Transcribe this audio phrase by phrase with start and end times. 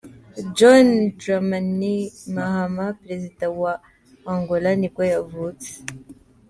[0.57, 0.87] John
[1.19, 1.95] Dramani
[2.33, 3.73] Mahama, perezida wa
[4.25, 5.71] wa Angola nibwo yavutse.